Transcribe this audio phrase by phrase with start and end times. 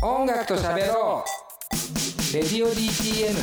[0.00, 2.34] 音楽と喋ろう。
[2.34, 3.34] レディオ DTM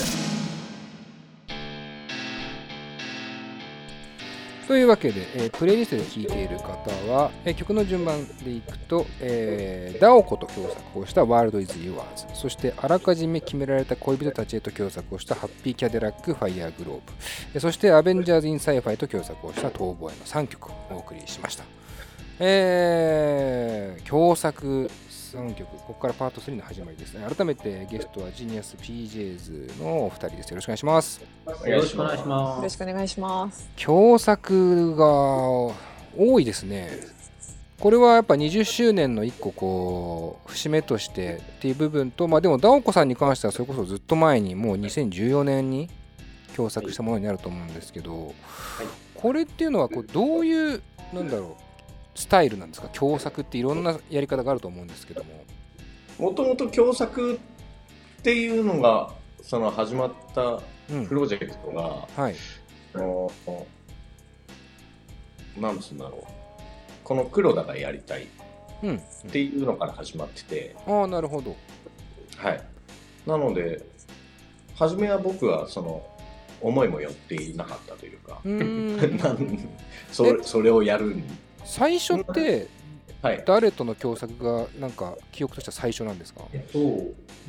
[4.67, 6.69] というわけで、えープレイリストで聴いている方
[7.11, 17.01] は、えー曲の順番でいくと、えー DAOKO と共作をした「ワールド・イズ・ユアーズ」そしてあらかじめ決められた恋人たちへと共作をした「ハッピー・キャデラック・ファイヤー・グローブ」
[17.53, 21.63] えーそして「アベンジャーズ・イン・サイファイ」と共作をした「逃亡へ」の3曲をお送りしました。
[22.37, 24.89] えー、共作
[25.35, 27.27] 3曲、ここからパート3の始まりですね。
[27.27, 30.49] 改めてゲストはジニアス PJs のお二人です。
[30.49, 31.21] よろしくお願いします。
[31.21, 32.69] よろしくお願いしよろます。
[32.69, 33.69] しくお願いします。
[33.75, 35.05] 共作が
[36.17, 36.89] 多いですね。
[37.81, 45.89] これはやっぱ20周年の1個こう節目としてっていう部分と、まあでもダオコさんに関してはそれこそずっと前にもう2014年に
[46.55, 48.33] 共作したものになると思うんですけど、
[49.13, 50.81] これっていうのはこうどういう
[51.13, 51.64] なんだろう
[52.15, 52.87] スタイルなんですか？
[52.89, 55.43] 共作っていろんなやり方があると思うんですけども。
[56.17, 57.37] もともと共作っ
[58.23, 62.35] ていうのがその始まったうんプロジェクトが、はい。
[62.93, 63.31] あの
[65.57, 66.21] なんつうんだろう
[67.03, 68.27] この黒田がやりたいっ
[68.83, 69.01] うん。
[69.31, 71.55] ていうのから始まってて、ああ、なるほど。
[72.37, 72.61] はい、
[73.25, 73.81] なので
[74.75, 76.05] 初めは僕はその
[76.61, 78.41] 思いもよっていなかったというか
[80.11, 81.23] それそれをやるに
[81.65, 82.67] 最初って
[83.21, 83.43] はい。
[83.43, 86.43] 誰との共作がなんか記憶としては最初なんですか？
[86.53, 86.79] えっと、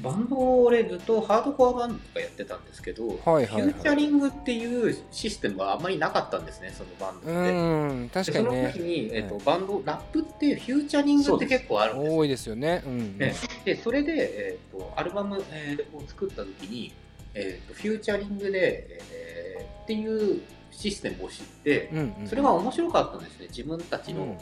[0.01, 3.63] バンドを俺ずっとハードコアバンドとかやってたんですけど、はいはいはい。
[3.63, 7.51] フューチャリングっていうシステムがあんまりなかったんですね、そのバンうドって。
[7.51, 9.45] ーん確かにでそのね時に、えっとうん。
[9.45, 12.17] バンド、ラップってフューチャリングって結構あるんですよ。
[12.17, 12.83] 多いですよね。
[12.87, 13.35] うん、ね
[13.67, 16.95] でそれで、えっとアルバム、えーを作った時に、
[17.35, 20.41] えっとフューチャリングで、えーっていう
[20.77, 21.91] システムを知って、
[22.27, 24.19] それが面白かったんですね、自分たちうん。
[24.19, 24.39] の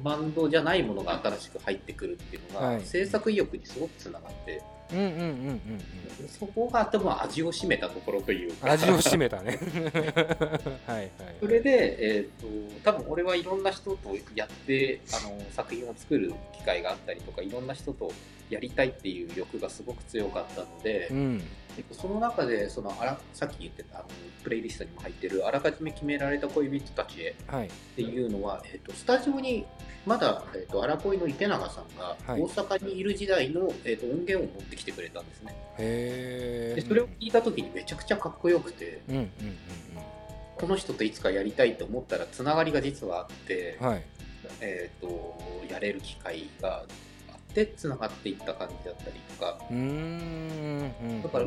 [0.00, 2.82] バンドじゃないものが新しく入ってくるっていうのが、はい。
[2.84, 4.62] 制作意欲にすごくつながって。
[4.92, 5.20] うんうんうんうん
[6.20, 6.28] うん。
[6.28, 8.72] そこが多分味を占めたところというか。
[8.72, 9.58] 味を占めたね。
[10.86, 11.10] はいはい。
[11.40, 18.12] それで、えー、と多分俺はいろんな人とやってあの作品を作る機会があったりとかいろんな人と
[18.50, 21.42] やりたいっていう欲がすごく強かったので、うん。
[21.76, 24.08] えっとその中でそのあらさっき言ってたあの
[24.42, 27.66] プレイリストにも入ってるあらかじめ決められた恋人たちへはい。
[27.66, 29.66] っていうのは、えっとスタジオに
[30.06, 32.40] まだ、えっとアラ恋の池永さんがはい。
[32.40, 35.54] 大阪にいる時代の、えっと音源を持ってきてくれたんですね。
[35.78, 39.28] でそれを聞いた時にめちゃくちゃかっこよくてうんうんうん
[40.56, 44.02] この人といつかやりたいと思ったらつながりが実はあって、うんはい。
[44.60, 45.36] えー、と
[45.70, 46.84] やれる機会があ
[47.62, 49.58] ってつながっていった感じだったりとか。
[51.22, 51.46] だから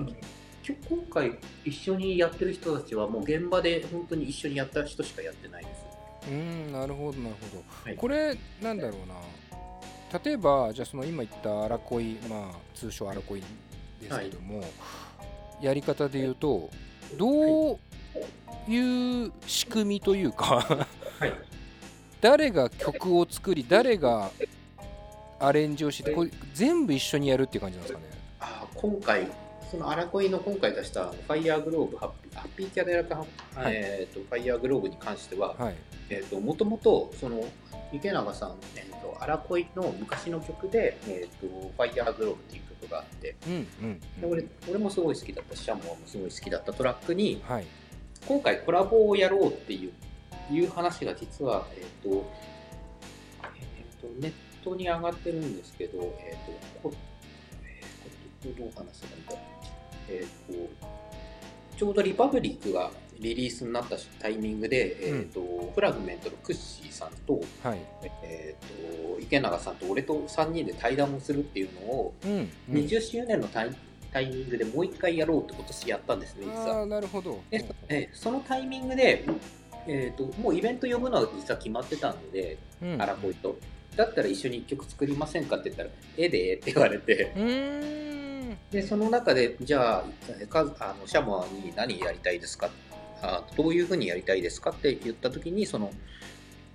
[0.88, 5.86] 今回一緒にやってる人たちはもう現場で本当に一緒にやった人しかやってないです。
[6.28, 7.96] うーんなるほどなるほど、はい。
[7.96, 9.16] これなんだろうな。
[10.24, 13.42] 例えばじゃあその今言ったアラコイまあ通称アラコイ
[14.02, 14.64] ですけども、
[15.62, 16.70] やり方で言うと
[17.18, 17.80] どう
[18.68, 20.88] いう仕組みというか
[21.20, 21.34] はい。
[22.22, 24.30] 誰が曲を作り誰が
[25.40, 28.06] アレンジをしてこれ全部一緒にやるっていう感じなんですかね。
[28.40, 29.28] あー今回
[29.70, 33.74] そのアラコイの今回出したファイヤーグローブハッピーハッピーキャデラック、はい。
[33.76, 35.76] えー、とファイヤーグローブに関しては、はい。
[36.10, 37.44] えー、ともともとその
[37.94, 47.66] 池永さん、えー、とアラコイの昔の曲で「えー、とファイヤーグローブっていう曲があってうんうんで俺俺もすごい好きだったしシャモアもすごい好きだったトラックにはい。
[48.28, 49.92] 今回コラボをやろうっていう
[50.52, 52.26] いう話が実は、えーと
[53.44, 54.34] えー、とネッ
[54.70, 56.94] トに上がってるんですけど、えー、とこ
[57.64, 59.40] えーどう話せばいいかな、
[60.10, 60.70] えー、と
[61.78, 67.80] ちょうどリパブリックがリリースになったタイミングで、えーとフラグメントのクッシーさんと,、はい。
[68.24, 73.76] えー、と池永さんと俺と3人で対談をするっていうのを、うん、うん、20周年のタイ
[74.12, 76.80] タイミングでもう一回やろうって今年やったんですね、実は。
[76.80, 77.40] ああなるほど。
[77.52, 79.26] でえそのタイミングで、
[79.86, 83.02] えー、ともうイベント呼ぶのは実は決まってたので、うん。
[83.02, 83.58] アラコイと。
[84.00, 87.34] だったら一緒に1曲作りませんかって言ったら、ええでって言われて、
[88.72, 90.04] でその中で、じゃあ、
[90.40, 92.70] えかあのシャモアに何やりたいですか？
[93.22, 95.92] あ、どういうふうにやりたいですかって言ったときに、その、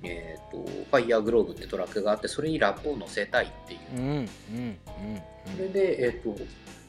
[0.02, 3.80] えー、とファイヤーグローブってトラックがあって、それにラップを乗せたいっていう。
[3.96, 4.78] うんうんうん。
[5.56, 6.36] それで、えーと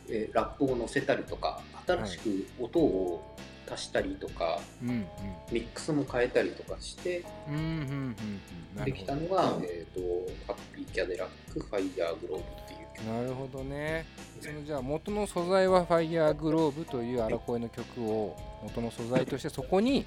[0.10, 3.24] えーラップを乗せたりとか新しく音を
[3.70, 5.06] 足したりとか、うんうん。
[5.52, 8.76] ミックスも変えたりとかしてうんうんうんうん。
[8.76, 12.80] なできたのが、えー、とハッピーキャデラックファイヤーグローブっていう。
[12.96, 14.06] 曲なるほどね。
[14.42, 20.06] そのじゃあ元の素材はファイヤーグローブというアラコエの曲を元の素材としてそこに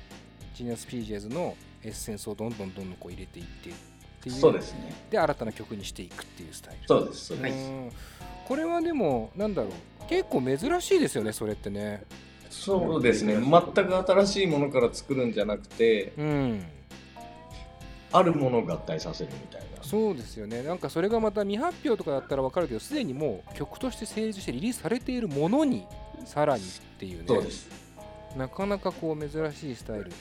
[0.54, 3.72] ジニアス・ピージェズのエッセンスをどんどんどんどんこう入れていってっ
[4.22, 4.34] ていう。
[4.34, 4.92] そうですね。
[5.10, 6.80] で新たな曲にしていくっていうスタイル。
[6.86, 7.92] そうですそうです、うん。
[8.46, 9.72] これはでもなんだろう。
[10.08, 12.02] 結構珍しいですよねそれってね
[12.50, 13.34] そうですね。
[13.34, 16.64] 全く新しいものから作るんじゃなくてうん。
[18.10, 19.82] あるものを合体させるみたいな。
[19.82, 20.62] そうですよね。
[20.62, 25.86] なんかそれがまた未発表とかだったら分かるけどすでにもう曲として成立してリリースされているものに
[26.24, 26.66] さらにっ
[26.98, 27.24] ていうね。
[27.26, 27.68] そうです。
[28.36, 30.12] なかなかこう珍しいスタイル。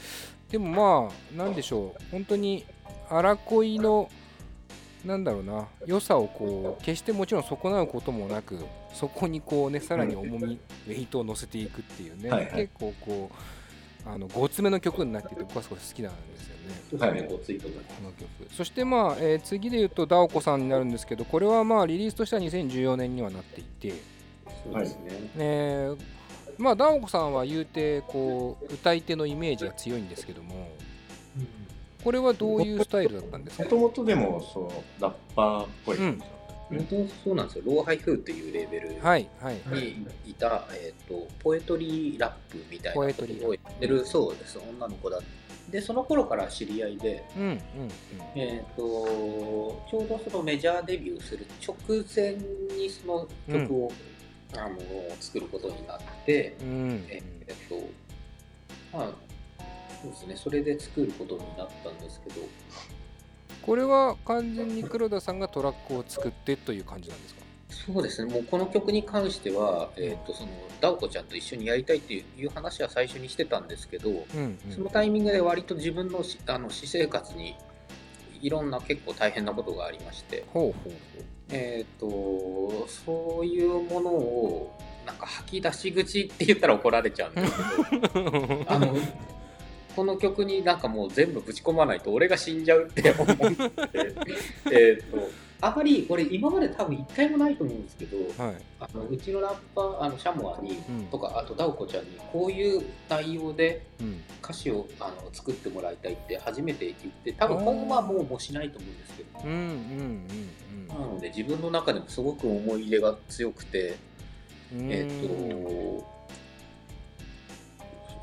[0.50, 2.04] でもまあなんでしょう。
[2.12, 2.66] 本当に
[3.10, 4.10] 荒恋の
[5.06, 5.68] なんだろうな。
[5.86, 8.60] 良さをこう決してもちろん損なうこともなく
[8.94, 12.54] そこにこうねさらに重み、ウェイトを乗せていくっていうね、はいはい。
[12.54, 13.32] 結構こ
[14.06, 16.76] うあのごつめの曲になっていて僕はすごい好きなんですよね。
[16.90, 17.60] そうですね、ごつい。
[17.60, 17.68] こ
[18.04, 18.28] の曲。
[18.54, 23.94] そしてまあ、えー次で言うとダオコさんになるんですけどこれはまあリリースとしては2014年にはなっていて。
[24.64, 25.32] そうですね。
[25.38, 26.18] えー
[26.58, 30.70] まあダオコさんは言うてこう歌い手のイメージが強いんですけども
[32.04, 33.64] これはどういうスタイルだったんですか？
[33.64, 36.38] もともとでもそうラッパーっぽい感じだった
[36.70, 37.64] 本当そうなんですよ。
[37.66, 39.58] ローハイフーっていうレーベルにはいはい。
[40.30, 43.42] いた、えっ、と、ポエトリーラップみたいなこポエトリー。
[43.42, 45.20] とをやってるそうです、女の子だ
[45.70, 47.60] で、その頃から知り合いで、うんうん
[48.36, 48.82] えっ、と、
[49.90, 51.76] ちょうどそのメジャーデビューする直
[52.14, 53.92] 前にその曲を、
[54.58, 54.78] あの
[55.22, 57.06] 作ることになって、うんうん。
[57.10, 57.24] えっ、
[57.70, 57.76] と、
[58.98, 59.12] まあ、
[60.02, 62.42] そうですね、それで作ることになったんですけど、
[63.62, 67.42] これは完全に黒田さんがトラックを作ってという感じなんですか？
[67.70, 70.50] そうですね、もうこの曲に関しては、えー、とその
[70.80, 77.56] ダオコちゃんと一緒にやりたいっていう話は最初にしてたんですけど、うんそのタイミングで割と自分のしあの私生活に
[78.42, 80.46] いろんな結構大変なことがありまして、
[81.50, 87.54] えー、とそういうものをなんか吐き出し口って言ったら怒られちゃうんです
[87.90, 88.66] けど。
[88.72, 88.96] あの
[89.98, 93.34] この曲になんかもう全部ぶち込まないと俺が死んじゃうって思って
[94.72, 95.28] えーと
[95.60, 98.56] あまりこれ今まで多分一回もないと思うんですけどはい。
[98.80, 101.06] あのうちのラッパーあのシャモアに、うん。
[101.06, 104.22] とかあとダオコちゃんにこういう内容でうん。
[104.44, 109.30] 歌詞をあの作ってもらいたいって初めて言って多分今後はもうもうしないと思うんですけど。
[109.44, 110.28] うんうんうん
[110.88, 113.96] なので自分の中でもすごく思い入れが強くて
[114.72, 114.92] うん。
[114.92, 116.17] えっ、と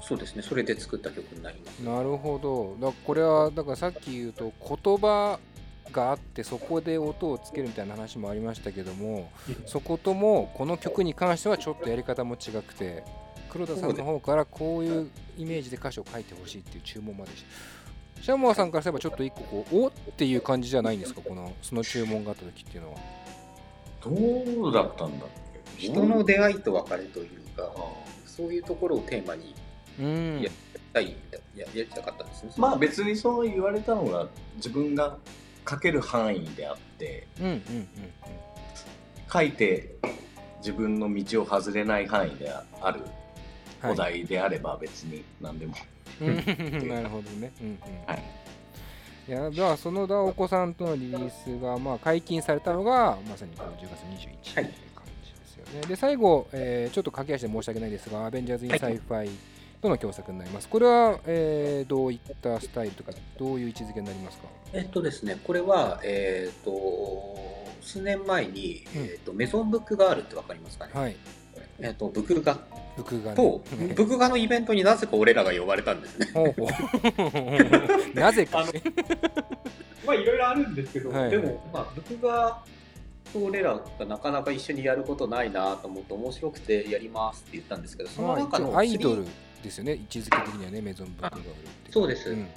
[0.06, 0.42] そうですね。
[0.42, 1.78] それで作った曲になります。
[1.78, 2.76] なるほど。
[2.86, 5.38] だこれはだからさっき言うと言葉
[5.92, 9.30] があってそこで音をつけるみたいな話もありましたけども
[9.66, 13.04] そこともこの曲に関してはちょっとやり方も違くて
[13.50, 17.50] 黒田さんの方からこういうイメージで歌詞を書いてほしいっていう注文までして
[18.22, 21.20] シャモアさんからすればちょっと一個こうおっていう感じじゃないんですか？
[21.20, 22.98] このその注文があった時っていうのは。
[24.02, 25.28] どうだったんだっ
[25.76, 25.86] け？
[25.88, 27.92] 人の出会いと別れというかあ
[28.26, 29.54] そういうところをテーマに
[29.98, 30.40] うん。
[30.42, 30.50] やり
[30.92, 31.16] たい
[31.56, 32.52] ややりたかったんですね。
[32.56, 34.26] まあ別にそう言われたのが
[34.56, 35.16] 自分が
[35.68, 37.88] 書ける範囲であってうんうんうん
[39.32, 39.94] 書いて
[40.58, 43.00] 自分の道を外れない範囲である
[43.82, 45.74] うんお題であれば別に何でも、
[46.20, 46.36] うん。
[46.88, 47.52] なるほどね。
[47.60, 47.78] うんうん。
[48.06, 48.22] はい。
[49.26, 55.86] いやではその DAOKO さんとのリリースがまあ解禁されたのがまさにこの10月21日とはいいう感じですよね。
[55.86, 59.30] で最後、えーちょっと駆け足で申し訳ないですが「Avengers in sci-fi」
[59.84, 60.68] との共作になります？
[60.68, 64.48] これは、えーどういったスタイルとかどういう位置づけになりますか？
[64.72, 67.36] えっとですね、これは、えっと、
[67.82, 71.16] 数年前に、うんえっと、メゾンブックガールってわかりますかね、はい。
[71.80, 72.58] えっと、ブクガ
[72.96, 73.36] 僕が、ね。
[73.36, 73.62] と、
[73.94, 76.28] ブクガのイベントになぜか俺らが呼ばれたんですね？
[78.14, 78.82] なぜかね。
[80.06, 82.62] まあ、いろいろあるんですけど、はいはいでも、まあ、ブクガ
[83.32, 89.26] と俺らがなかなか一緒にやることないなと思って、面白くてやりますって言ったんですけど、そのまあ中のアイドル
[89.64, 91.44] ですよね、位置づけ的にはね、メゾンブックが
[91.90, 92.48] そうですんん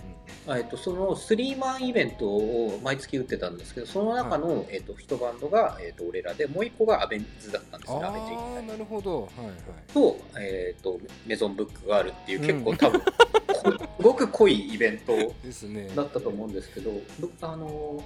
[0.48, 9.22] ーえっと、そのスリーマンイベントを毎月打ってたんですけど、その中の、えっと、一バンドが、えっと、俺らで、もう一個がアベンズだったんですね、アベンジああ、なるほど。
[9.22, 9.56] はいはい。
[9.94, 13.02] と,、えー、と Maison book girl っていううん結構多分、
[13.48, 15.90] こすごく濃いイベントですね。
[15.96, 18.04] だったと思うんですけどぶあの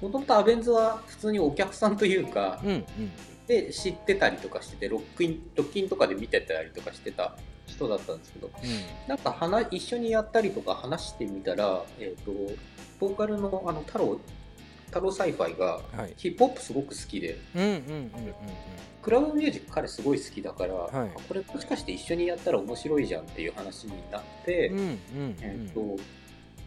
[0.00, 2.84] もともとアベンズは普通にお客さんというかうんうん。
[3.46, 8.50] で知ってたりとかしててロックインロッキンとかで見てたりとかしてた人だったんですけど
[9.08, 12.54] なんか話一緒にやったりとか話してみたら、えー、と
[12.98, 14.20] ボーカルのあの太郎
[14.86, 15.80] 太郎サイファイが。
[16.16, 18.12] ヒップホップすごく好きでうんうんうんうん
[19.02, 24.78] クラブミュージック彼すごい好きだから、はいこれもしかして一緒にやったら面白いじゃんっていう話になって、うん。
[24.78, 24.98] うんうん
[25.40, 25.96] えっと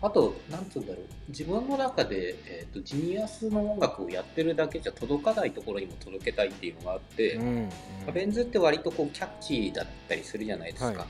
[0.02, 7.70] あと、なんつうんだろう、自分の中で、えっとジニアスの音楽をやってるだけじゃ届かないところにも届けたいっていうのがあって、うんうん
[8.08, 11.00] アベンズって割とこうキャッチーだったりするじゃないですか。
[11.00, 11.08] はい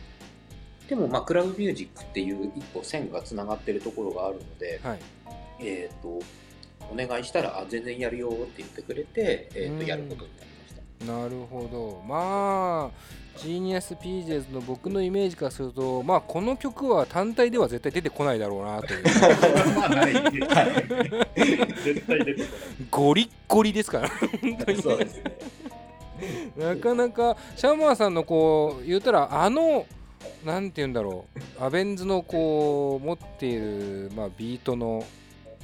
[0.89, 4.99] でも、まあ、クラブミュージックっていう一個線がつながってるところがあるので、はい。
[5.59, 6.19] えっと
[6.91, 11.05] お願いしたらあ全然やるよって言ってくれて、えっうんとやることになりました。
[11.05, 19.03] なるほどまあ Genius P.J's の僕のイメージからするとまあこの曲は単体では絶対出てこないだろうなという。
[19.75, 20.13] まあない。
[20.13, 22.43] 絶対出て
[22.91, 24.09] こゴリッゴリですから。
[24.09, 24.77] 本当に。
[24.77, 25.37] ねそうですね。
[26.57, 29.85] なかなかシャマーさんのこう言うたらあの
[30.45, 31.63] なんて言うんだろう。
[31.63, 35.05] アベンズのこう持っている、まあ、ビートの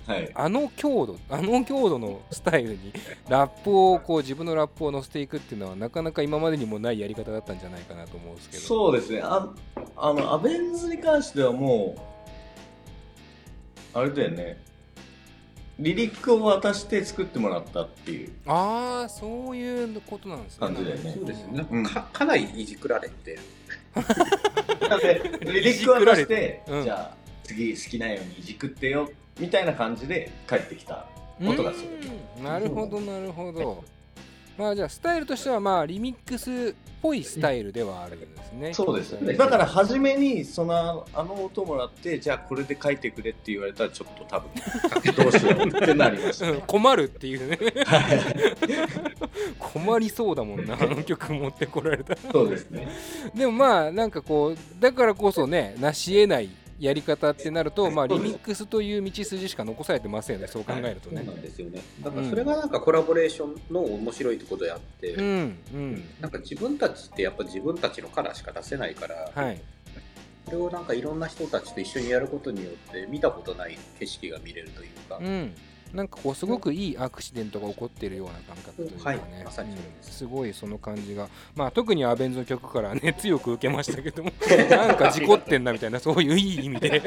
[0.08, 0.32] はい。
[0.34, 2.94] あの強度あの強度のスタイルに
[3.28, 9.22] ラップをこう自分のラップを乗せていくっていうのはなかなか今までにもないやり方だったんじゃないかなと思うんですけどそうですね。
[9.24, 9.50] あ
[9.98, 11.96] あの、アベンズに関してはも
[13.94, 14.66] う、あれだよね。
[15.80, 21.68] リリックを渡して作ってもらったっていうああそういうことなんですね感じだよねそうですね。
[21.70, 23.38] うんかかなりいじくられて。
[25.42, 31.06] リリック渡して、うんじゃあ次好きなようにいじくってよみたいな感じで帰ってきた
[31.42, 31.88] 音がする
[32.38, 32.44] うん。
[32.44, 33.84] なるほどなるほど。
[34.58, 38.74] まあじゃあスタイルとしてはまあリミックスっぽいスタイルではあるんですね。
[38.74, 39.34] そうですね。
[39.34, 44.50] だから初めにそのあの音もらってじゃあこれで書いてくれって言われたらちょっと多分
[45.14, 46.64] どうしようってなりましたうんね。
[46.68, 47.60] 困るっていうね。
[47.86, 48.20] はい
[49.60, 52.20] 困りそうだもんなあの曲持ってこられたら。
[52.32, 52.88] そうですね
[53.36, 60.48] でもまあなんかこうだからこそね成し得ないやり方ってなるとまあリミックスという道筋しか残されてませんよね。
[60.48, 61.82] そう考えるとそうねなんですよね。
[62.02, 66.04] だからそれがなんかコラボレーションの面白いところであって、うんうん。
[66.20, 69.62] なんか自分たちってやっぱ自分たちのカラーしか出せないから、はい。
[70.46, 75.56] それをなんかいろんな人たちと一緒にやることによって見たことない景色が見れるというか、うん
[75.96, 79.68] なんかこうすごくいいアクシデントが起こってるような感覚というかね、はいますうん
[80.02, 80.26] す。
[80.26, 84.32] ごいその感じがまあ特にアベンズの曲からね強く受けましたけども
[84.70, 87.02] なんか事故ってんなみたいなそういういい意味で。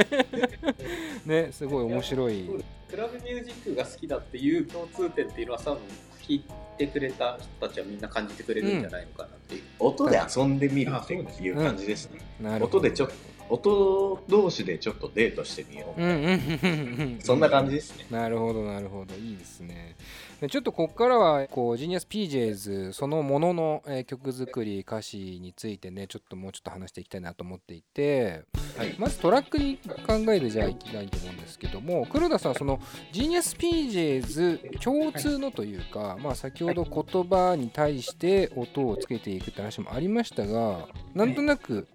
[1.27, 2.49] ねすごい面白い。
[2.91, 5.81] クラブミュージックが好きだっていう共通点っていうのは多分
[6.23, 6.45] 聞い
[6.79, 9.63] てくれた人たちはみんな感じてくれるんじゃないのかなっていう。
[9.79, 12.21] 音で遊んでみるっていう感じですね。
[12.41, 12.79] なるほど。
[12.79, 13.11] 音でちょっ
[13.51, 17.19] 音同士でちょっとデートしてみよううんうんうんうんうん。
[17.23, 18.07] そんな感じですね。
[18.11, 19.15] なるほどなるほど。
[19.15, 19.97] いいですね
[20.41, 28.45] でちょっとここからはこうジーニアス PJs そのものの、えー曲作り歌詞についてねちょっともうちょっと話していきたいなと思っていて、
[28.77, 28.95] はい。
[28.99, 32.81] まずトラックに考えてじゃあいきたいと思うんですけども黒田さんその
[33.13, 41.89] ジーニアス PJs 共通のというか、まあ、先ほど言葉に対して音をつけていくって話もありましたがなんとなく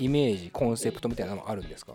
[0.00, 1.92] イメージコンセプトみたいなのもあるんですか？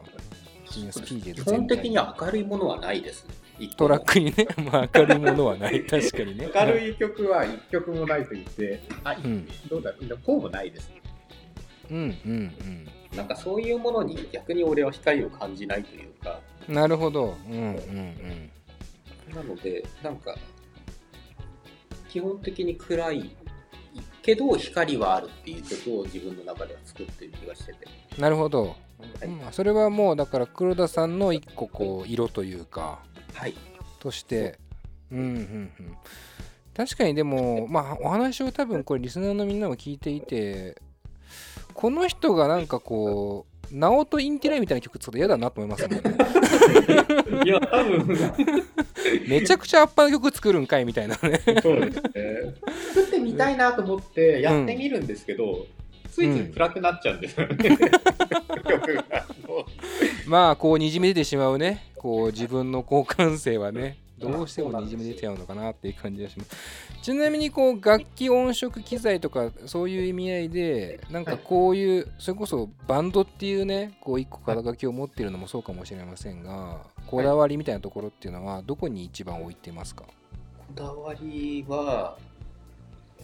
[0.72, 3.34] 基本的には明るいものはないですね。
[3.75, 5.84] トラックにね、 まあ、明るいものはない。
[5.88, 6.50] 確かにね。
[6.54, 9.48] 明るい曲は一曲もないと言って、あ、うん。
[9.70, 11.01] どうだろう、こうもないですね。
[11.92, 17.36] うんうんなんかそういうものに逆に俺は光を感じないというか、うんなるほど。
[17.50, 19.36] うんうんうん。
[19.36, 20.36] なので、なんか、
[22.10, 23.36] 基本的に暗い
[24.22, 27.88] けど光はあるっていう曲を自分の中では作ってる気がしてて。
[28.20, 28.68] なるほど、は
[29.24, 29.28] い。
[29.28, 32.82] うんそれはもうだから黒田さんの一個こう色というか。
[32.82, 33.09] はい、
[34.00, 34.57] として
[35.12, 35.15] う。
[35.15, 35.71] んうんうん。
[36.75, 40.81] 確かにでも まあお話を多分これリスナーのみんなも聞いていて
[41.74, 46.01] この人がなんかこうナオトインティライみたいな曲作ると嫌だなと思いますもんね。
[47.45, 48.07] いや、多分。
[49.29, 51.39] めちゃくちゃアッパーな曲作るんかいみたいなね。
[51.62, 52.55] そうですね。
[52.93, 55.67] 作ってみたいなと思ってやってみるんですけど、
[56.12, 57.55] ついつい暗くなっちゃうんですよね。
[57.57, 59.25] 曲が。
[59.48, 60.29] もう。
[60.29, 66.51] まあこうにじみ出てしまうねこう自分のこう感性はね どうしてもにじみ出ちゃうのかなっていう感じがします。
[67.01, 80.03] ちなみにこう楽器音色機材とかそういう意味合いでなんかこういうそれこそバンドっていうねこう一個肩書きを持っているのもそうかもしれませんがこだわりみたいなところっていうのはどこに一番置いてますか？
[80.03, 80.12] こ
[80.75, 82.18] だわりは、
[83.20, 83.24] え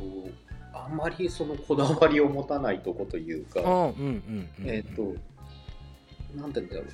[0.00, 0.30] ーっ
[0.72, 4.68] と、あんまりそのこだわりを持たないとこというか、あうんうんうんうん。
[4.70, 5.02] えーっと、
[6.40, 6.86] なんて言うんだろう。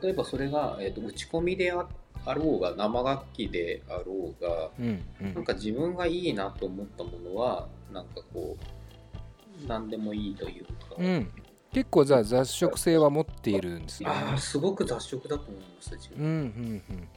[0.00, 1.86] 例えばそれが、えーっと打ち込みであ
[2.24, 5.34] あろうが、生楽器であろうが、うんうん。
[5.34, 11.30] なんか自分がいいなと思ったものは、なんかこう、何でもいいというか、うん。
[11.72, 16.24] 結構じゃあ雑食性は持っているんですねああ、すごく雑食だと思います、自分。
[16.24, 17.08] うんうん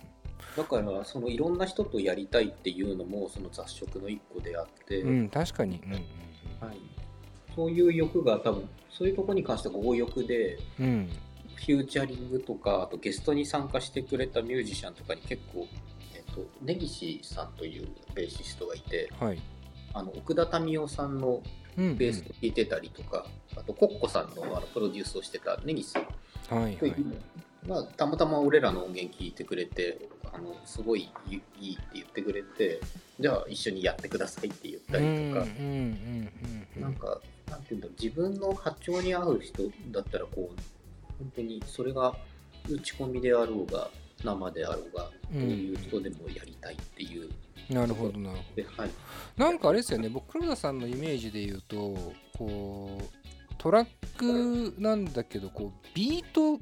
[0.56, 5.82] だから、そのいろんな人とやりたいっていうのも、その雑食の一個であって、うんうん確かに。
[5.86, 6.78] うんはい、
[7.54, 11.10] そういう欲が多分、そういうところに関しては強欲で、うんうん
[11.56, 15.68] フューチャリングとか、あとゲストに参加してくれたミュージシャンとかに結構、
[16.14, 19.42] えっと、根岸さんというベーシストがいて、はい。
[19.94, 21.42] あの奥田民生さんの
[21.78, 26.04] うんベースを弾いてたりとか、あとコッコさんのあのプロデュースをしてた根岸さん。
[26.62, 26.96] はいはい。
[27.68, 32.80] まあ、たまたま俺らの音源聞いてくれてあのすごいいいって言ってくれて
[33.20, 36.30] じゃあ一緒にやってくださいって言っったりとか、うんうん
[36.76, 40.60] うんなんか、なんていうんだ自分の波長に合う人だったら、こう、
[41.20, 42.16] 本当にそれが
[42.70, 43.90] 打ち込みであろうが、
[44.24, 47.30] 生であろうが、どういう人でもやりたいっていう。
[47.70, 48.90] なるほどなるほで、はい。
[49.38, 50.10] どなんかあれですよね。
[50.10, 56.60] 僕黒田さんのイメージで言うとこうトラックなんだけどこうビート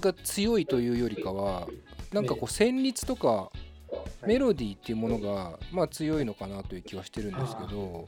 [0.00, 1.66] が強いというよりかは
[2.12, 3.50] なんかこう旋律とか
[4.26, 8.06] メロディーっていうものがまあ強いのかなという気はしてるんですけど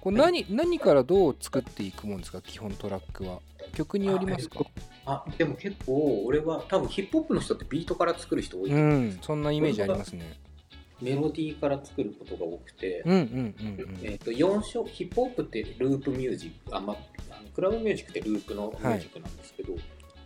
[0.00, 3.40] こう何何からどう作っていくもんですか基本トラックは？
[3.74, 4.60] 曲によりますか？
[5.06, 8.78] あ、でも結構、俺は多分ヒップホップの人ってビートから作る人多いとう。
[8.78, 10.38] んそんなイメージありますね。
[11.02, 16.96] メロディーから作ることが多くて、うんうんうんえー、と4小ヒップホップってループミュージックあ、ま
[17.30, 19.74] あのクラブミュージックってループのミュージックなんですけど、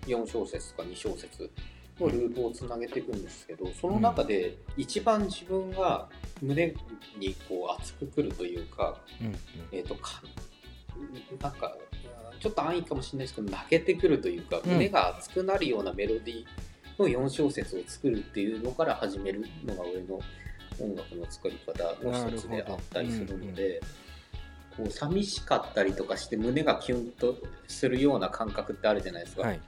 [0.07, 1.51] 4小節とか2小節
[1.99, 6.09] のループをつなげていくんですけどその中で一番自分が
[6.41, 6.75] 胸
[7.19, 9.35] にこう熱くくるというか,、うんうん。
[9.73, 10.23] えー、とか
[11.41, 11.88] なんかうん
[12.39, 14.73] ちょっと安易かもしれないですけど泣けてくるというか、うん。
[14.73, 16.47] 胸が熱くなるようなメロディー
[16.99, 20.21] の4小節を作るっていうのから始めるのが俺の
[20.81, 23.81] 音楽の作り方の一つであったりするので、
[24.77, 29.61] こう寂しかったりとかして胸がキュンとするような感覚ってあるじゃないですか、はい。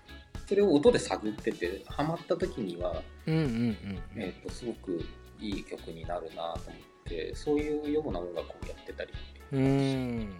[0.51, 3.77] それを音で探っててハマった時には、うんうんうん
[4.17, 5.01] えー、とすごく
[5.41, 9.13] いい曲になるなと思ってそういうような音楽をやってたり
[9.53, 10.33] うーん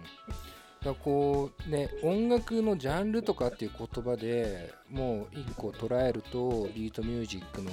[0.83, 7.71] だこうね音楽のジャンルとかっていう言葉でもう一個捉えるとビートミュージックの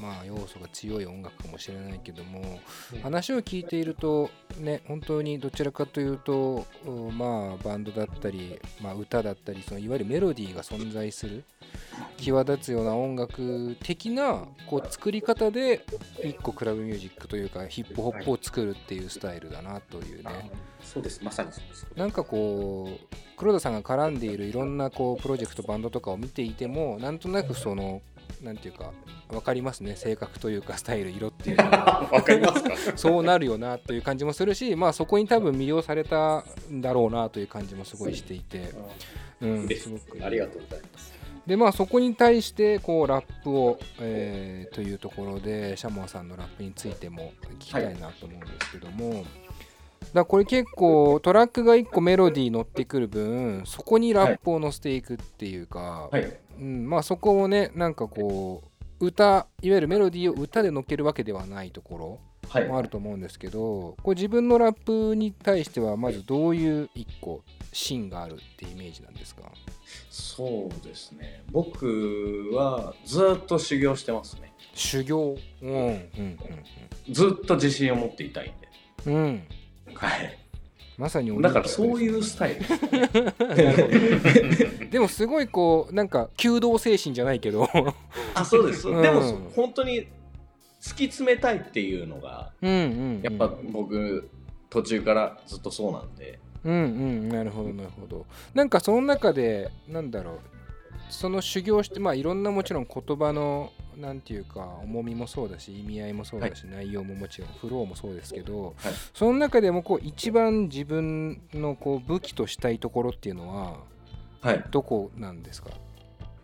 [0.00, 2.60] まあ要素が強い音楽かもしれないけども
[3.02, 11.44] 話を聞いているとね本当にどちらかというとうまあバンドだったり、まあ、歌だったりそのいわゆるメロディーが存在する
[12.18, 15.86] 際立つような音楽的なこう作り方で
[16.22, 20.50] 一個クラブミュージックというかヒップホップを作るっていうスタイルだなというね。
[20.82, 21.22] そうです。
[21.22, 21.86] まさにそうです。
[21.96, 28.02] なんかこう黒田さんが絡んでいるいろんなこうプロジェクトバンドとかを見ていてもなんとなくその
[28.42, 28.92] なんていうか
[29.28, 29.96] 分かりますね。
[29.96, 32.96] 性格というかスタイル色っていうのが わかりますか？
[32.96, 38.70] そうなるよなという感じもするしまあそこに多分魅了されたんだろうなという感じもすごいしていて、
[39.40, 40.24] うん、ですすごく。
[40.24, 41.20] ありがとうございます。
[41.46, 49.26] でまあそこに対してこうラップを、えーというところでシャモンさんのラップについても聞きたいなと思うんですけども、だか
[50.14, 56.38] らこれ結構トラックが1個メロディー乗ってくる分そこにラップを乗せていくっていうか、はい。
[56.58, 58.62] うん、まあそこをねなんかこ
[59.00, 62.18] う歌いわゆるメロディーを歌で乗っけるわけではないところ
[62.48, 62.66] はい。
[62.66, 69.42] もあると思うんですけど、こう自分のラップに対してはまずどういう一個芯があるってイメージなんですか？
[70.10, 71.44] そうですね。
[71.52, 74.52] 僕はずっと修行してますね。
[74.74, 75.36] 修行？
[75.62, 76.38] うんうん
[77.10, 78.68] ずっと自信を持っていたいんで。
[79.06, 79.42] うんうんうん
[79.94, 80.38] はい。
[81.00, 82.60] まさにだからそういうスタイル。
[84.90, 87.66] でもすごいこうなんか弓道精神じゃないけど
[88.34, 88.86] あ、そうです。
[88.86, 89.22] うんでも
[89.56, 90.08] 本当に
[90.80, 92.82] 突き詰めたいっていうのが、うんうん、う
[93.18, 94.28] ん、やっぱ僕
[94.68, 96.38] 途中からずっとそうなんで。
[96.64, 100.40] うんうんなるほどなるほどなんかその中でなんだろう
[101.08, 113.78] その修行してまあいろんなもちろん言葉のなんていうか重みもそうだし意味合いもそうだし、内容ももちろんフローもそうですけど、はいその中でもこう一番自分のこう武器としたいところっていうのは
[114.40, 114.64] はい。
[114.70, 115.70] どこなんですか？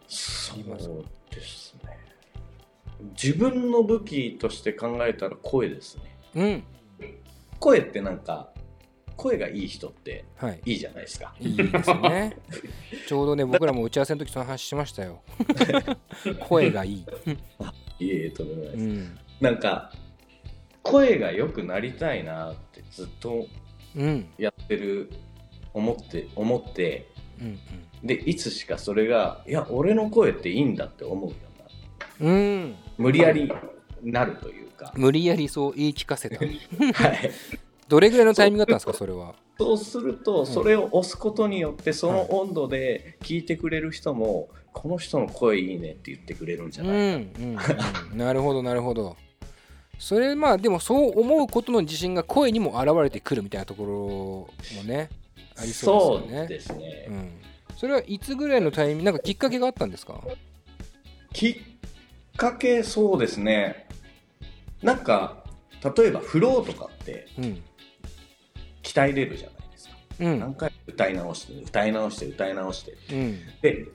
[0.07, 1.99] そうですね。
[3.21, 6.03] 自分の武器として考えたら声ですね。
[6.35, 6.65] うん
[7.59, 8.51] 声ってなんか、
[9.17, 10.61] 声がいい人ってはい。
[10.65, 11.35] いいじゃないですか。
[11.41, 12.37] いいですね。
[13.09, 15.23] ちょうどね僕らも打ち合わせの時その話しましたよ。
[16.41, 17.05] 声がいい、い
[18.01, 18.85] えいえ、とんでもないです。
[18.85, 19.19] うん。
[19.41, 19.93] なんか、
[20.83, 23.47] 声が良くなりたいなってずっと
[23.97, 24.29] うん。
[24.39, 25.11] やってる、
[25.73, 27.09] 思って、思って、
[27.41, 27.59] うん
[28.05, 31.37] で、いつしかそれが、いや、俺の声っていいんだって思うよ
[32.21, 32.77] うな、うんうん。
[32.99, 33.51] 無理やり
[34.03, 36.37] なるというか、無理やりそう言い聞かせた。
[36.39, 37.31] はい。
[37.89, 39.35] どれぐらいのタイミングだったんですかそれは？
[39.59, 46.99] そうすると、それを押すことによって、その温度で聞いてくれる人も、この人の声いいねって言ってくれるんじゃうんない？
[46.99, 47.59] うん
[48.13, 49.17] うん なるほどなるほど。
[49.99, 55.09] それまあでもそう思うことの自信が声にも現れてくるみたいなところもね
[55.59, 56.39] ありそうですよね。
[56.39, 57.07] そうですね。
[57.09, 57.31] うん、
[57.79, 60.21] それはいつぐらいのタイミングなんかきっかけがあったんですか？
[61.33, 61.57] きっ
[62.37, 63.87] かけそうですね。
[64.83, 65.43] なんか
[65.97, 67.63] 例えばフローとかってうん
[68.87, 69.95] 鍛えれるじゃないですか。
[70.21, 70.39] うん。
[70.39, 72.93] 何回歌い直して歌い直して歌い直して。
[73.13, 73.41] うん。
[73.61, 73.87] で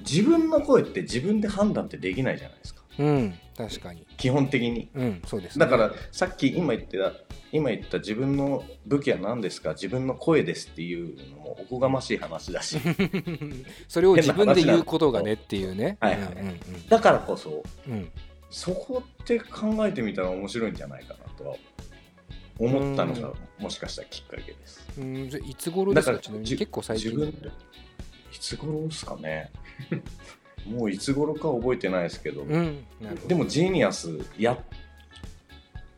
[0.00, 2.82] 自分の声って自分で判断ってできないじゃないですか。
[2.98, 3.34] うん。
[3.56, 4.06] 確かに。
[4.18, 4.90] 基本的に。
[4.94, 5.22] うん。
[5.26, 7.12] そうです、ね、だからさっき今言ってた
[7.52, 9.70] 今言った自分の武器は何ですか？
[9.70, 12.78] 自分の声ですっていうのもおこがましい話だし。
[13.88, 15.96] それを自分で言うことがねっていうね。
[16.00, 16.32] はいはい。
[16.32, 17.92] うんうんだからこそうん。
[17.92, 18.10] うん
[18.50, 21.56] そこって考えてみたら面白いんじゃないかなとは
[22.58, 24.80] 思ったのがもしかしたらきっかけです。
[24.98, 26.18] うんじゃあいつ頃ですか？
[26.18, 27.10] 結構最近。
[27.10, 27.28] 自分
[28.32, 29.50] いつ頃ですかね？
[30.66, 32.84] もういつ頃か覚えてないですけど、うん
[33.22, 33.28] ど。
[33.28, 34.58] でもジーニアスやっ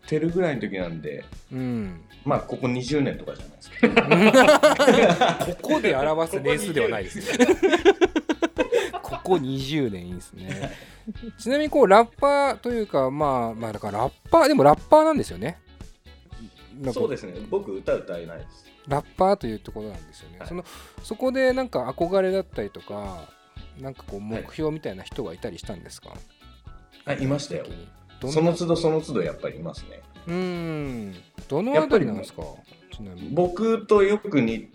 [0.09, 1.25] てるぐらいの時なんで。
[1.53, 2.01] うん。
[2.25, 5.47] まあここ20年とかじゃないですか。
[5.63, 7.47] ここで表す年数ではないですね。
[9.03, 10.73] ここ20年いいですね。
[11.39, 15.59] ちなみにこうラッパーというかまあまあだからラッパーでもラッパーなんですよね
[16.93, 17.35] そうですね。
[17.51, 18.67] 僕歌歌えないです。
[18.89, 20.49] ラッパーというところなんですよね、はい。
[20.49, 20.65] その
[21.03, 23.29] そこでなんか憧れだったりとか
[23.81, 26.11] なんかこう目標みたいな人はいたりしたんですか、
[27.05, 27.67] あいましたよ。
[28.31, 30.01] その都度その都度やっぱりいますね。
[30.27, 31.15] うーん。
[31.49, 32.43] どのあたりなんですか？
[32.95, 33.31] ちなみに。
[33.31, 34.71] 僕とよくに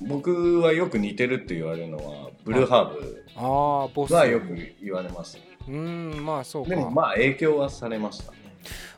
[0.00, 5.38] 僕はよく似てるって言われるのはブルーハーブはよく言われます。
[5.66, 6.70] うーんまあそうか。
[6.70, 8.38] でもまあ影響はされましたね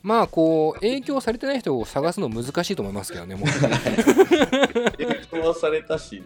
[0.02, 3.48] まあこう影響されてない人を探すの難しいと思いますけどねもう。
[4.92, 6.22] 影響はされたし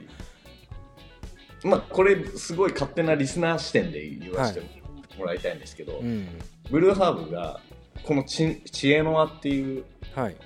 [1.64, 4.82] まあこれすごい勝手なリスナー視点で言わせて
[5.18, 6.26] もらいたいんですけど、うん。
[6.70, 7.60] ブルーハーブが
[8.02, 10.36] このチ知恵の輪っていうはい。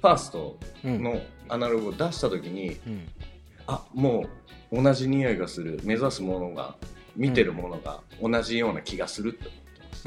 [0.00, 1.02] ファーストうん。
[1.02, 3.08] のアナログを出した時に、うん。
[3.66, 4.26] あも
[4.72, 6.76] う同じ匂いがする目指すものが
[7.16, 9.50] 見てるものが同じような気がするって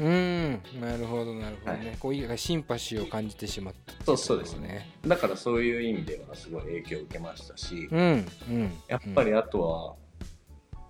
[0.00, 4.88] うーんなるほどなるほどね、はこういうシンパシーを感じてしまったっていそうそうですね。
[5.06, 8.72] だからそういう意味ではすごい影響を受けましたし、うんうん。
[8.88, 10.80] やっぱりあとは、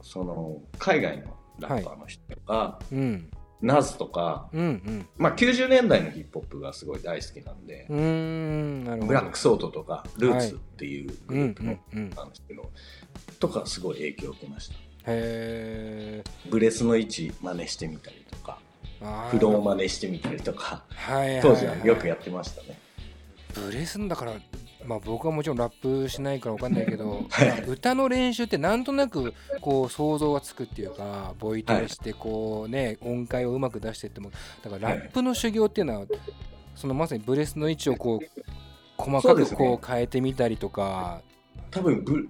[0.00, 3.30] その海外のラッパーの人とか、うん。
[3.60, 5.08] ナズとか、うんうん。
[5.16, 9.06] まあ、90年代のヒップホップがすごい大好きなんで、うーんなるほど。
[9.08, 12.10] ブラックソートとかルーツっていうグループのうんうんうん。
[12.10, 12.70] なんですけど、
[13.40, 18.58] とかすごい影響を受けましたブレスの位置真似してみたりとか
[19.30, 20.82] 不動を真似してみたりとか
[21.42, 22.78] 当時はよくやってましたね。
[23.54, 24.32] ブレスンだから
[24.84, 27.24] まあ僕はもちろんラップしないから分かんないけど、
[27.66, 34.30] 歌の練習ってなんとなくこう想像がつくっていうかボイトレしてこうね音階をうまく出してっても
[34.62, 36.06] だからラップの修行っていうのは
[36.74, 38.28] そのまさにブレスの位置をこう
[38.96, 41.22] 細かくこう変えてみたりとか、
[41.70, 42.28] 多分ブ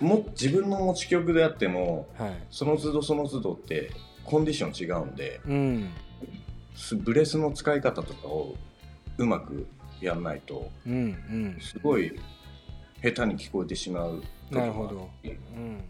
[0.00, 2.46] も自分の持ち曲であってもはい。
[2.50, 3.90] その都度その都度って
[4.24, 5.90] コンディション違うんでうん。
[6.74, 8.54] すブレスの使い方とかを
[9.18, 9.66] うまく
[10.00, 10.96] やんないとうんう
[11.56, 11.58] ん。
[11.60, 12.18] すごい
[13.02, 15.08] 下手に聞こえてしまうなるほど。
[15.24, 15.80] うんうん。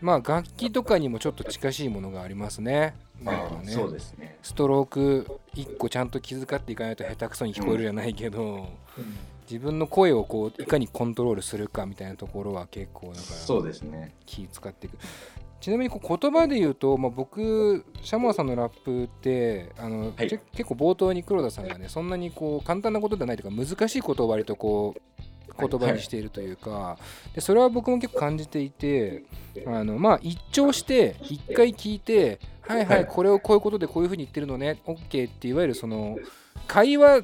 [0.00, 2.94] まあ楽器とかにもちょっと近しいものがありますね。
[3.22, 3.70] だからね。
[3.70, 4.36] そうですね。
[4.42, 8.68] ストローク1個ちゃんと気遣っていかないと下手くそに聞こえるじゃないけど、
[9.50, 14.14] 自分の声をこういかにコントロールするかみたいなところは結構だからそうですね。
[14.26, 14.96] 気使っていく
[15.60, 20.28] ちなみにこう言葉で言うと、まあ、僕シャモアさんのラップってあの、はい。
[20.28, 25.00] け結構冒頭に黒田さんがねそんなにこう簡単なことではないというか難しいことを割とこう
[25.68, 26.98] 言葉にしているというか、
[27.34, 29.24] でそれは僕も結構感じていて
[29.66, 33.06] あのまあ一聴して一回聞いてはいははいい。
[33.06, 36.16] これをこういうことでこういうふうに言ってるのね OK っていわゆるその
[36.66, 37.22] 会話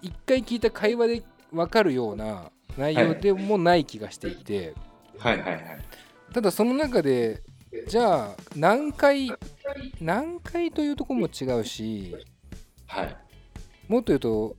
[0.00, 1.22] 一回聞いた会話で
[1.52, 4.74] 分かるような内容でもない気がしていて。
[5.18, 5.62] はいはいはい。
[6.32, 7.42] ただその中で
[7.88, 9.30] じゃあ何回
[10.00, 12.16] 何回というところも違うし
[12.86, 13.16] はい。
[13.88, 14.56] もっと言うと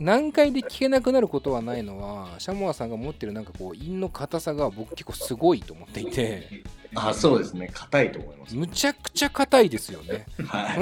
[0.00, 6.64] 何回で聞けなくなることはないのはシャモアさんが持ってるなんかこう韻の硬さが僕結構すごいと思っていて。
[6.96, 7.70] あそうですね。
[7.72, 8.56] 硬いと思います。
[8.56, 10.26] むちゃくちゃ硬いですよね。
[10.46, 10.76] は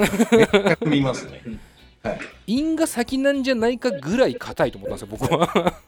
[0.85, 0.85] い。
[0.87, 1.41] 見ますね
[2.03, 2.19] はい。
[2.47, 5.79] 韻が先なんじゃないかぐらい硬いと思ったんですよ僕は。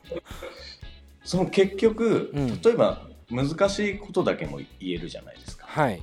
[1.24, 2.62] その結局、うん。
[2.62, 6.02] 例えば難しいことだけも言えるじゃないですか、はい。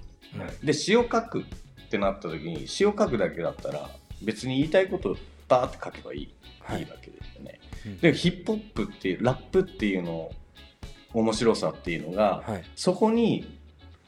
[0.62, 3.90] で詩を書くってなった時に詩を書くだけだったら
[4.22, 5.16] 別に言いたいことを
[5.48, 6.80] バーって書けばいい,、はい。
[6.80, 7.98] い、いわけですよね、うん。
[7.98, 10.30] でヒップホップっていうラップっていうの
[11.14, 12.64] 面白さっていうのが、はい。
[12.74, 13.58] そこに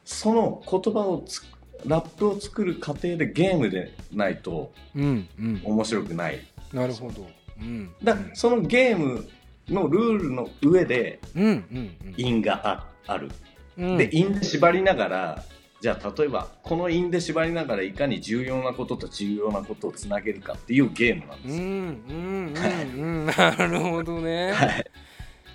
[0.05, 1.43] その言葉をつ
[1.87, 5.61] ラップを作る過程でゲームでないとうんうん。
[5.65, 6.41] 面白くない。
[6.73, 7.27] なるほど。
[7.61, 9.29] うんだそのゲーム
[9.69, 13.31] のルールの上でうんうん因があある。
[13.79, 13.97] うん。
[13.97, 15.45] で因で縛りながら
[15.81, 21.57] じゃあ例えばこの因で縛りながらいかに重要なことと重要なことをつなげるかっていうゲームなんです。
[21.57, 21.63] よ。
[21.63, 21.71] うん
[22.09, 22.55] うん
[22.97, 23.27] うんうん。
[23.27, 24.53] なるほどね。
[24.57, 24.85] はい。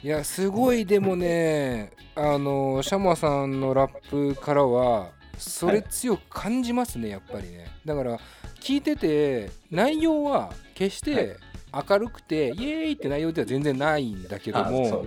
[0.02, 7.67] いやすごいでもねあのシャモアさんのラップからはそれ強く感じますねやっぱりね。
[7.86, 8.19] だから
[8.60, 11.38] 聞いてて内容は決して
[11.73, 15.06] 明るくてイエーイって内容では全然ないんだけども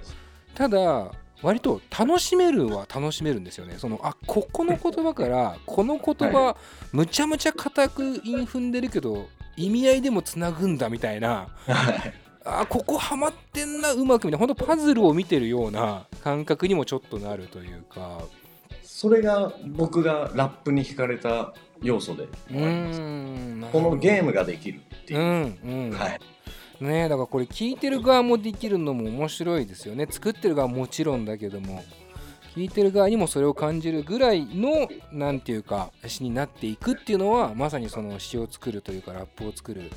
[0.54, 3.74] ただ割と楽しめるは楽しめるんですよね。
[3.76, 6.56] そのあここの言葉から この言葉
[6.92, 11.48] むちゃむちゃ固く韻踏んでるけど意味合いでもつなぐんだみたいな。
[11.66, 12.14] はい。
[12.44, 18.22] あここハマってんなうまくみたいな本当パズルを見てるような感覚にもちょっとなるというか
[19.02, 22.22] それが僕がラップに惹かれた要素で。
[22.22, 23.60] うーん。
[23.60, 25.20] なるこのゲームができるっていう。
[25.20, 26.20] う、んうん、はい。
[26.80, 30.06] ねだからこれ聞いてる側もできるのも面白いですよね。
[30.08, 31.82] 作ってる側はもちろんだけども。
[32.54, 39.90] 聞いてる側にもそれを感じるぐらいのなんていうか詩になっていくっていうのはまさにその詩を作るというかラップを作る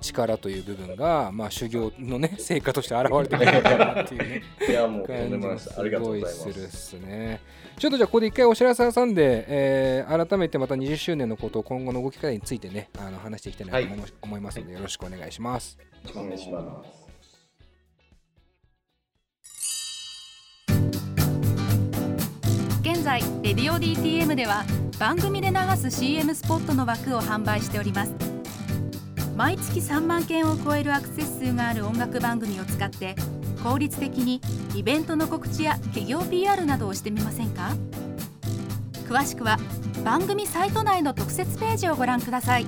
[0.00, 6.48] 力という部分が、まあ、修行のね 成果として現れてくるのかなっていうねいやもう感じすございます。
[6.48, 7.40] るっすね。
[7.78, 15.78] ちょっとじゃあここで一回お知らせ挟んで、えー改めてまた20周年のことを今後の動き方についてねあの話していきたいなと思います思いますのでよろしくお願いします。
[16.14, 17.00] お願いします。
[22.82, 24.64] 現在レディオ DTM では
[24.98, 28.39] 番組で流す CM スポットの枠を販売しております
[29.40, 33.16] 毎月3万件を超えるアクセス数がある音楽番組を使って
[33.64, 34.38] 効率的に
[34.74, 37.70] イベントの告知や企業 PR などをしてみませんか？
[39.08, 39.56] 詳しくは
[40.04, 42.66] 番組サイト内の特設ページをご覧ください。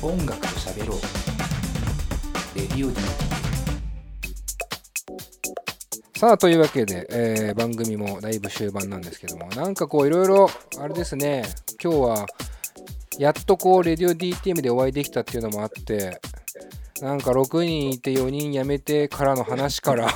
[0.00, 0.98] 音楽と喋ろう。
[2.56, 2.96] レディオ D
[6.20, 11.44] さあというわけで、えー番組もだいぶ終盤なんですけどもなんかこういろいろあれですね
[11.82, 12.26] 今日は
[13.18, 16.20] やっとこうレディオ DTM でお会いできたっていうのもあって
[17.00, 20.08] なんか6人いて4人辞めてからの話から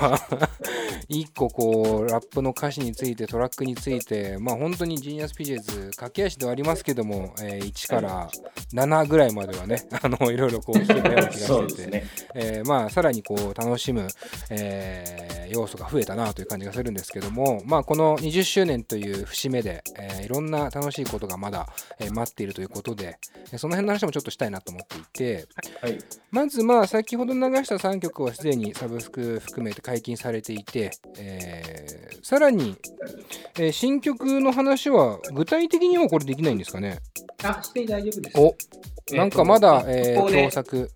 [1.09, 8.29] 1個こうラップの歌詞についてトラックについてまあ本当にジーニアスピジェズ駆け足ではありますけども、えー1から
[8.73, 12.05] 7ぐらいまではね あのいろいろこう聞けたような気がしてて、ね。
[12.35, 14.07] えーまあさらにこう楽しむ、
[14.51, 21.69] えー要素が増えたなという感じがするんですけどもまあこの20周年という節目で、えーいろんな楽しいことがまだ、
[21.99, 23.19] えー待っているということで
[23.53, 25.47] えーその辺の話もちょっとしたいなと思っていて
[25.81, 25.99] はい。
[26.31, 30.74] まずまあ先ほど流した3曲はすでにサブスク含めて解禁されていて、
[31.19, 32.77] えーさらに、
[33.59, 36.99] えー新曲の話は具体的にはこれできないんですかね？
[37.43, 38.39] あ、して大丈夫です。
[38.41, 38.55] お
[39.15, 40.91] なんかまだ、えーここで共作。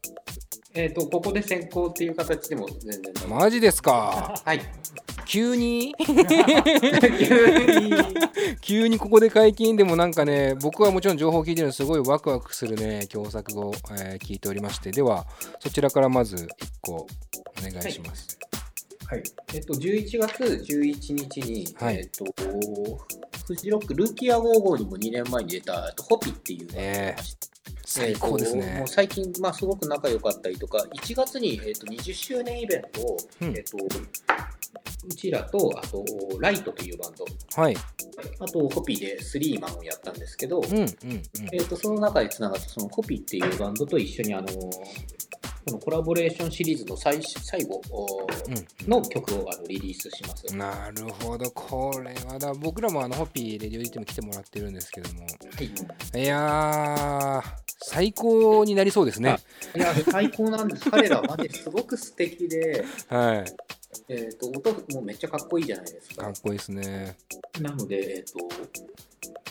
[0.74, 3.12] えっ、と、ここで先行っていう形でも全然。
[3.28, 4.40] マジですか？
[4.44, 4.60] はい。
[5.26, 5.94] 急に？
[8.62, 8.96] 急に。
[8.98, 14.90] ここで解禁でもなんかね僕はもちろん情報を聞いてるのですごいワクワクするね共作を、えー聞いておりまして。
[14.90, 15.26] では
[15.60, 16.48] そちらからまず1
[16.80, 17.06] 個お
[17.62, 18.38] 願いします。
[18.40, 18.47] はい
[19.54, 21.96] えっと、11月11日に、はい。
[21.96, 22.24] えっと、
[23.46, 27.48] フジロックルーキーア55にも2年前に出た、えっとホピっていうのがありまして
[27.84, 33.48] 最高ですえっとねもう最近、まあ、すごく仲良かったりとか、1月に、えっと、20周年イベントを、うん。
[33.56, 33.76] えっと、
[35.06, 36.04] うちらと、あと、
[36.40, 37.24] ライトというバンド、
[37.60, 37.76] はい。
[38.40, 40.88] あと、ホピでスリーマンをやったんですけど、うんうんうん。
[41.52, 44.48] えっと、その中でつながった、そのホピっていうバンドと一緒に、あの、
[45.68, 47.80] このコラボレーションシリーズの最最後
[48.86, 50.56] の曲をあのリリースします。
[50.56, 51.50] なるほど。
[51.50, 55.20] これはだ僕らもあのホッピーレディオディティも来てもらってるんですけども。
[55.20, 55.26] は
[56.16, 56.22] い。
[56.22, 59.36] いやー最高になりそうですね。
[59.74, 60.90] いや、最高なんです。
[60.90, 63.44] 彼らはマすごく素敵で、はい。
[64.08, 66.24] えっ、と、音もめっちゃかっこいいじゃないですか。
[66.24, 67.16] かっこいいですね。
[67.60, 68.38] なので、えっ、と、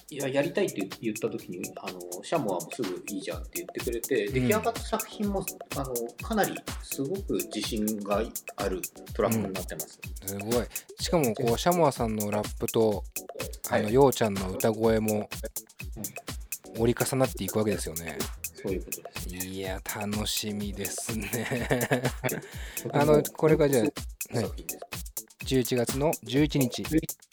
[0.10, 4.34] いや、やりたいって言った時に、あの、シャモはもうすぐいいじゃんって言ってくれて、ん。
[4.34, 8.22] 出来上がった作品も、あの、かなりすごく自信が
[8.58, 8.82] ある
[9.14, 10.00] トラックになってます。
[10.26, 10.66] すごい。
[11.00, 13.04] しかもこうシャモアさんのラップと
[13.70, 13.94] あのはい。
[13.94, 15.30] ようちゃんの歌声も
[16.78, 18.18] 折り重なっていくわけですよね。
[18.54, 19.46] そういうことですね。
[19.46, 22.04] いや楽しみですね。
[22.92, 24.44] あのこれがじゃあはい。
[24.44, 24.88] 作品です。
[25.46, 26.84] 11月の11日。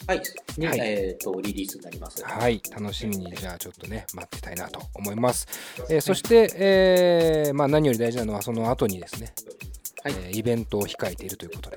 [0.07, 0.23] はい。
[0.57, 0.79] に、はい。
[0.81, 2.23] えっ、と、リリースになります。
[2.25, 2.63] はい。
[2.71, 5.49] 楽しみにじゃあちょっとね待ってたいなと思います、
[5.91, 9.35] えーそして、えーまあ、何より大事なのはその後にですね、
[10.05, 10.15] はい。
[10.27, 11.77] えーイベントを控えているということで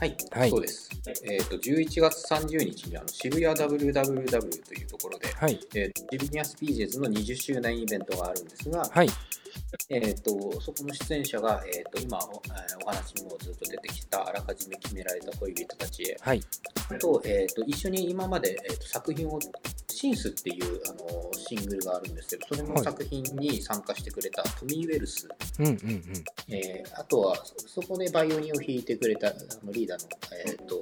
[0.00, 0.50] はい、はい。
[0.50, 0.88] そうです。
[1.24, 5.60] えっ、と、11月30日にあの渋谷 WWW というところで、はい。
[5.74, 9.08] えー、ジビニアスピージェズの20周年イベントがあるんですが、はい
[9.88, 16.40] えー、とそこの出演者が、えー、と今お,、えーお話にもずっと出てきたあらかじめ決められた恋人たちへ、はい。
[16.90, 19.38] あと,、えー、と一緒に今まで、えー、と作品を
[19.88, 22.72] シンスっていうあのシングルがあるんですけど、それはい。
[22.72, 26.02] の作品に参加してくれたトミー・ウェルス、うんうんうん。
[26.48, 29.32] えーあとはそそこでバイオニンを弾いてくれたあ
[29.64, 30.08] のリーダーの、
[30.46, 30.76] えー、と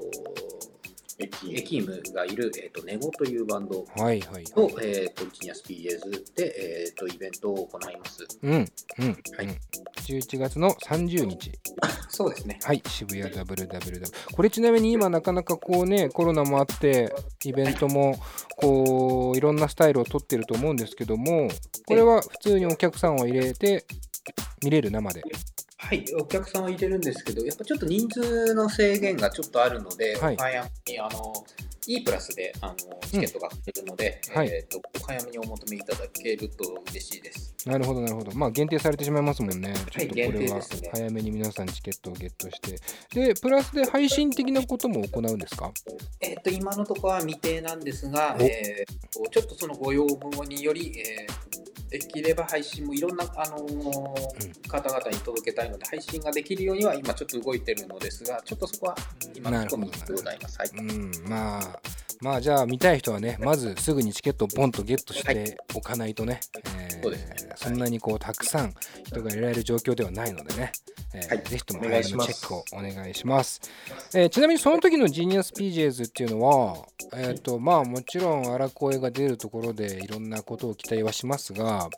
[1.18, 4.74] 駅エキームがいる、えー、とネゴというバンドはいはいと、はい。
[4.82, 8.26] えー、とジニアス PJs で、えー、とイベントを行います。
[8.42, 9.46] うんうん、はい。
[9.46, 9.58] うん。
[10.06, 11.52] 11月の30日。
[12.08, 12.58] そうですね。
[12.62, 17.12] はい渋谷 WWW これちなみに今なかなかこうねコロナもあって
[17.44, 18.16] イベントも
[18.56, 21.48] こういろんなスタイルを取ってると思うんですけども
[21.86, 23.84] これは普通にお客さんを入れて
[24.62, 25.22] 見れる生で
[25.80, 30.34] はい、お客さんは入れるんですけど、やっぱちょっと人数の制限がちょっとあるので、はい。
[30.34, 31.32] お早めにあの
[31.86, 32.74] E プラスであの
[33.06, 34.48] チケットが出るので、はい。
[34.48, 37.54] えーと、お早めにお求めいただけると嬉しいです。
[37.64, 38.32] なるほどなるほど。
[38.32, 39.72] まあ限定されてしまいますもんね。
[39.90, 40.90] ちょっとこ限れは定ですね。
[40.92, 42.76] 早めに皆さんチケットをゲットして。
[43.14, 45.72] でプラスで配信的なことも行うんですか？
[46.20, 48.42] えっ、と、今のところは未定なんですが、お。
[48.42, 51.48] えーとちょっとそのご要望により、えー
[51.88, 58.96] できれば配信もいろんな、あのー方々に届けたいので、配信ができるようには今ちょっと動いてるのですが、ちょっとそこは
[59.34, 60.58] 今のところ未定でございます。
[60.58, 60.70] はい。
[60.74, 61.80] うんまあ
[62.20, 66.40] まあじゃあ見たい人はねまずすぐにチケットをポンとゲットしておかないとね、
[66.76, 68.72] えーそんなにこうたくさん
[69.04, 70.72] 人が入れられる状況ではないのでね、
[71.14, 71.44] えーはい。
[71.44, 73.60] ぜひとものチェックをお願いします、
[74.14, 76.76] えーちなみにその時のジーニアス PJs っていうのは
[77.14, 81.88] えっ、とまあもちろん荒声が出るところでいろんなことを期待はしますが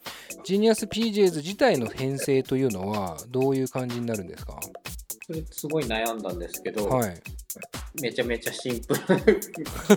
[0.45, 4.59] ジーニアス PJs 自体の編成というのはどういう感じになるんですか？
[5.31, 7.15] それすごい悩んだんですけど、はい。
[8.03, 9.01] めちゃめちゃシンプル。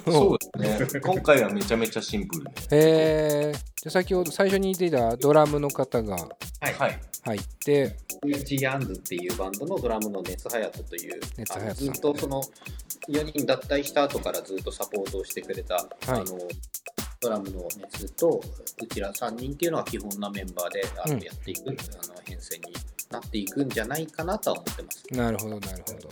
[0.14, 1.02] そうですね。
[1.02, 2.52] 今回はめちゃめちゃシンプルで。
[2.72, 6.74] えー、で先ほど最初に言っていたドラムの方がはい。
[6.74, 7.96] はい入って、
[8.44, 11.94] ジアンズっていうバンドのドラムの熱隼人という熱隼人さん。
[11.94, 12.44] ずっとその
[13.08, 16.26] 4人脱退した後からずっとサポートをしてくれた、あの
[17.24, 18.42] ドラムの熱と
[18.82, 21.76] うちら3人っていうのが基本なメンバーであのうんやっていく、あの
[22.26, 22.64] 編成に
[23.10, 25.04] なっていくんじゃないかなとは思ってます。
[25.12, 26.10] なるほどなるほど。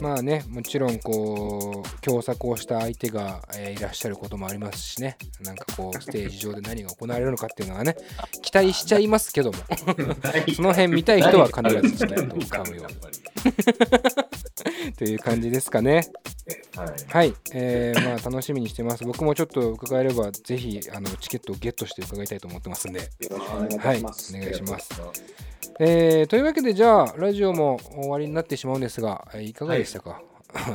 [0.00, 5.18] まあねもちろんこう共作をした相手が、えーいらっしゃることもありますしね。
[5.42, 7.96] なんかこう ステージ上で何が行われるのかっていうのはね
[8.42, 9.58] 期待しちゃいますけども。
[10.56, 13.16] その辺見たい人は必ずチケットを買うよ やっぱり。
[14.94, 16.08] という感じですかね
[16.76, 16.90] はい。
[17.08, 19.04] はい、えーまあ楽しみにしてます。
[19.04, 23.00] 僕もちょっと伺えればぜひあのチケットをゲットして伺いたいと思ってますんで。
[23.00, 24.32] よろしくお願いいはいおたします。
[24.32, 24.90] 願いします。
[25.80, 30.22] えーというわけでじゃあラジオも終わりになってしまうんですが、えーいかがでしたか、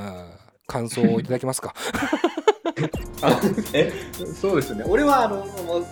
[0.67, 1.73] 感想をいただけますか？
[3.23, 3.39] あ
[3.73, 3.91] え
[4.39, 4.83] そうですね。
[4.87, 5.83] 俺はあのあの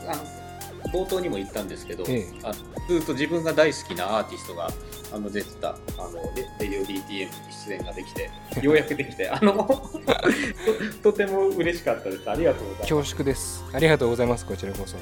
[0.93, 2.27] 冒頭にも言ったんですけど、ええ。
[2.43, 2.53] あの
[2.87, 4.69] ずっと自分が大好きなアーティストが
[5.13, 7.29] あの出てたあのレレディオ DTM に
[7.65, 8.29] 出演ができて、
[8.61, 9.53] ようやくできて、あの
[11.03, 12.29] ととても嬉しかったです。
[12.29, 12.89] ありがとうございます。
[12.93, 13.63] 恐縮です。
[13.73, 14.97] ありがとうございますこちらこそ。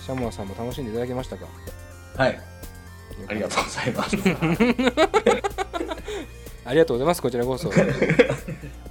[0.00, 1.46] シャモアさんも楽しんでいただけましたか？
[2.16, 2.40] はい。
[3.28, 4.16] ありがとうございます。
[6.66, 7.70] ありがとうございますこちらこそ。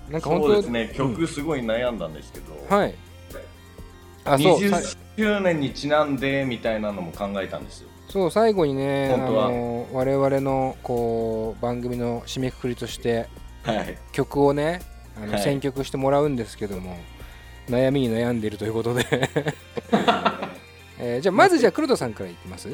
[0.09, 2.93] なんか本当そうですね曲すごい悩んだんですけど、はい。
[2.93, 3.02] あそうさ
[4.25, 7.89] 20周年にちなんでみたいなのも考えたんですよ。
[8.09, 9.49] そう最後にねあ本当は。
[9.49, 13.27] の我々のこう番組の締めくくりとして
[13.63, 13.97] はい。
[14.11, 14.81] 曲をね
[15.17, 15.41] あのはい。
[15.41, 16.97] 選曲してもらうんですけども、
[17.67, 19.05] 悩みに悩んでいるということで、
[20.99, 22.69] えーじゃあまずじゃあ黒田さんからいきます？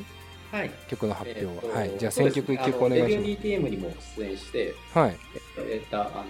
[0.52, 0.72] はい。
[0.90, 1.92] 曲の発表は、えーとはい。
[2.00, 5.18] じゃあ選曲一曲お願いしレディオ DTM にも出演して、ますはい
[5.58, 6.24] えーとあの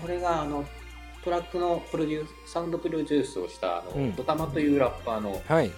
[0.00, 0.64] これがあの
[1.24, 4.14] トラックのプロデュースサウンドプロデュースをしたあの、うん。
[4.16, 5.70] ドタマというラッパーのはい。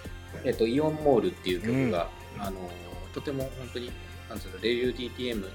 [0.43, 2.69] えっと、イオンモールっていう曲が、あの
[3.13, 3.91] とても本当に
[4.29, 5.49] なんつうのレディオ DTM を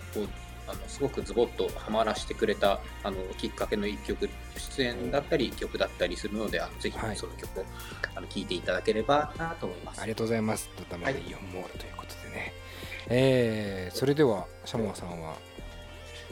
[0.66, 7.16] あのすごくズボッとハマらしてくれたあのきっかけの一曲出演だったり曲だったりするのであのぜひはい。
[7.16, 7.64] その曲を
[8.16, 10.00] あの聴いていただければなと思います。
[10.00, 10.70] ありがとうございます。
[10.76, 12.52] ドタマでイオンモールということでね、
[13.08, 15.34] えーそれではシャモアさんは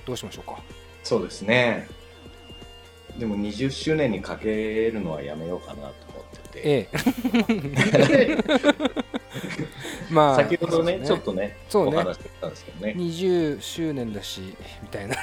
[0.07, 0.61] どうしましょうか？
[1.05, 1.87] そうですね
[3.19, 8.37] でも20周年にかけるのはやめようかなと思ってて、ええ。
[10.11, 11.97] まあ先ほどねそうですちょっとねそうね。
[11.97, 12.95] お話ししたんですけどね。
[12.97, 14.57] 20周年だし。
[14.83, 15.17] みたいな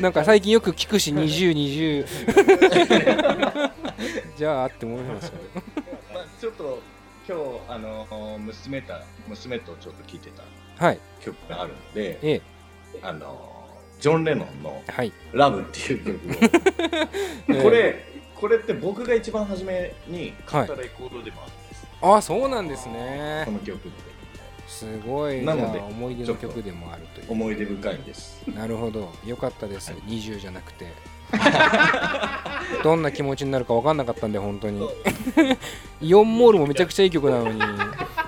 [0.00, 2.06] なんか最近よく聞くし 2020
[4.36, 5.62] じゃあって思いますよね。
[6.14, 6.80] まあ、ちょっと
[7.28, 10.44] 今日あの娘た娘とちょっと聴いてた
[10.84, 11.00] はい。
[11.20, 12.40] 曲があるのでええ。
[13.02, 13.57] あの
[14.00, 16.34] ジョン・レノンのはい「ラブっていう曲を。
[17.54, 23.42] ええこれこれって僕が一番初めに買ったレコードでもあるんです、あそうなんですね。
[23.44, 23.90] この曲
[24.68, 25.42] すごい。
[25.42, 27.32] なのであ思い出の曲でもあるという。
[27.32, 28.40] 思い出深いんです。
[28.54, 29.12] なるほど。
[29.26, 29.92] よかったです。
[30.06, 30.86] 20じゃなくて。
[32.82, 34.88] ど どんな気持ちになるか分かんなかったんで本当に。
[36.00, 37.60] イオンモールもめちゃくちゃいい曲なのに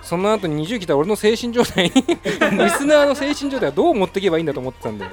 [0.03, 1.93] その後に20来たら俺の精神状態 リ
[2.71, 5.05] スナーの精神状態はどう持っていけばいいんだと思ってたんで、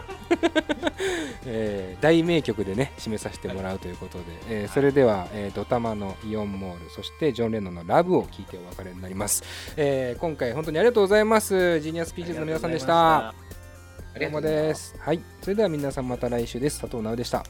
[1.46, 9.44] えー大名曲でね締めさせてもらうということで、えーそれでは、えードタマのイオンモールそしてジョン・レノンのラブを聴いてお別れになります、
[9.76, 11.80] えー今回本当にありがとうございます。
[11.80, 13.30] Genius P.J's の皆さんでした。
[13.30, 13.34] あ
[14.20, 14.96] りどうもがとうございまですす。
[15.00, 15.20] はい。
[15.42, 16.80] それでは皆さんまた来週です。
[16.82, 17.44] 佐藤直でした